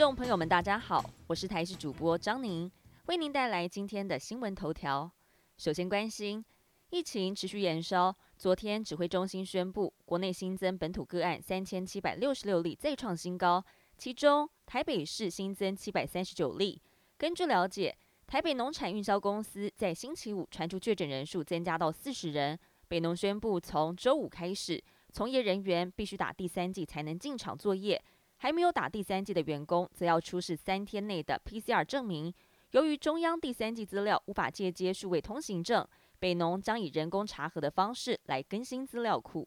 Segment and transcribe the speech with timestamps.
[0.00, 2.72] 众朋友们，大家好，我是台视主播张宁，
[3.04, 5.12] 为您带来今天的新闻头条。
[5.58, 6.42] 首先关心
[6.88, 13.62] 疫情持续延烧，昨天指挥中心宣布，国内新增本土个案三千七百六十六例，再创新高，
[13.98, 16.80] 其中台北市新增七百三十九例。
[17.18, 17.94] 根据了解，
[18.26, 22.58] 台北农产运销公司在星期五传出确诊人数增加到四十人，
[22.88, 28.02] 北农宣布从周五开始，从业人员必须打第三剂才能进场作业。
[28.42, 32.32] 还没有打第三剂的员工，则要出示三天内的 PCR 证明。
[32.70, 35.86] 由于中央第三剂资料无法借接数位通行证，
[36.18, 39.46] 北农将以人工查核的方式来更新资料库。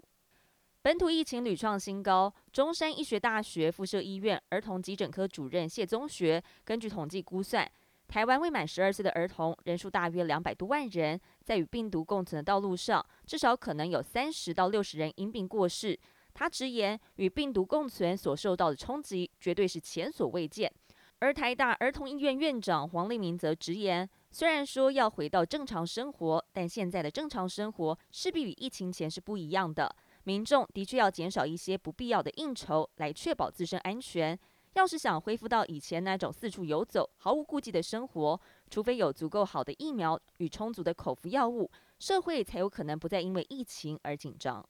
[0.83, 7.67] 本土疫情屡创新高，中山医学大学附设医院儿童急诊科主任谢宗学根据统计估算，
[8.07, 15.99] 台湾未满十二岁的儿童人数大约两百多万人，在与病毒共存的道路上，至少可能有三十到六十人因病过世。
[16.33, 20.71] 他直言，与病毒共存所受到的冲击绝对是前所未见。
[21.19, 29.95] 而台大儿童医院院长黄立明则直言，虽然说要回到正常生活，但现在的正常生活势必与疫情前是不一样的。
[30.25, 34.37] 民众的确要减少一些不必要的应酬，来确保自身安全。
[34.73, 44.67] 要是想恢复到以前那种四处游走、毫无顾忌的生活，除非有足够好的疫苗与充足的口服药物，社会才有可能不再因为疫情而紧张。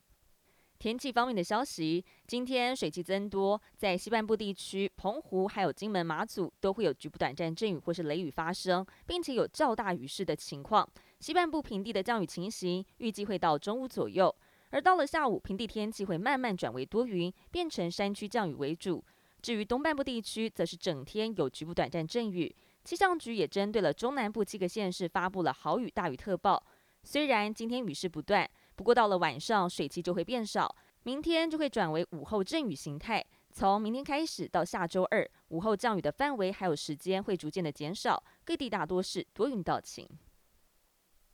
[0.83, 10.85] 天气方面的消息，今天水汽增多，在西半部地区、澎湖还有金门、马祖都会有局部短暂阵雨或是雷雨发生，并且有较大雨势的情况。
[11.21, 14.35] 西半部平地的降雨情形预计会到中午左右，
[14.71, 19.01] 而到了下午，平地天气会慢慢转为多云，变成山区降雨为主。
[19.41, 22.53] 至于东半部地区，则是整天有局部短暂阵雨。
[22.83, 26.61] 气象局也针对了中南部七个县市发布了豪雨大雨特报。
[27.05, 28.49] 虽然今天雨势不断。
[28.75, 33.23] 不过到了晚上，水汽就会变少，明天就会转为午后阵雨形态。
[33.51, 40.07] 从明天开始到下周二，午后降雨的范围还有时间会逐渐的减少，各地大多是多云到晴。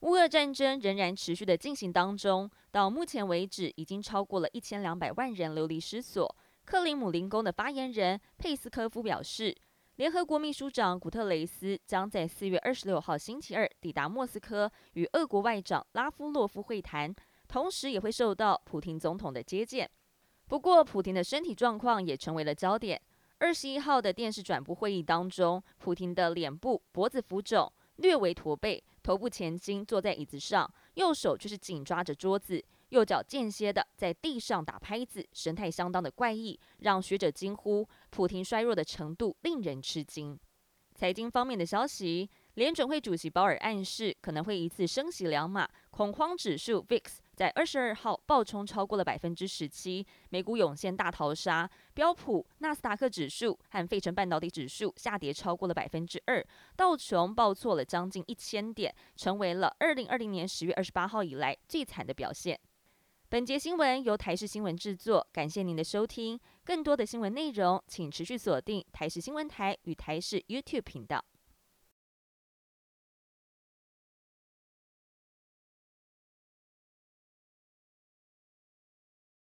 [0.01, 6.35] 乌俄战争仍然持续的进行当中，到目前为止已经超过了一千两百万人流离失所。
[6.65, 9.55] 克林姆林宫的发言人佩斯科夫表示，
[9.95, 17.13] 联合国秘书长古特雷斯将在四月二十六号星期二抵达莫斯科，与俄国外长拉夫洛夫会谈。
[17.49, 19.89] 同时也会受到普廷总统的接见，
[20.47, 23.01] 不过普廷的身体状况也成为了焦点。
[23.39, 40.37] 二十一号的电视转播会议当中，普廷的脸部、脖子浮肿，略为驼背，头部前倾，坐在椅子上，右手却是紧抓着桌子，右脚间歇的在地上打拍子，神态相当的怪异，让学者惊呼：普廷衰弱的程度令人吃惊。
[40.93, 47.01] 财经方面的消息，联准会主席鲍尔暗示可能会一次升息两码，恐慌指数 VIX。
[47.39, 56.45] 在二十二号暴冲超过了百分之十七，美股涌现大逃杀，标普、纳斯达克指数和费城半导体指数下跌超过了百分之二，
[56.75, 62.59] 道琼报错了将近一千点，成为了二零二零年十月二十八号以来最惨的表现。
[63.29, 66.37] 本节新闻由台视新闻制作，感谢您的收听。
[66.65, 71.23] 更多的新闻内容，请持续锁定台视新闻台与台视 YouTube 频道。